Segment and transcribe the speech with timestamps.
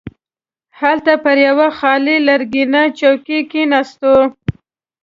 [0.79, 4.15] هلته پر یوه خالي لرګینه چوکۍ کښیناستو.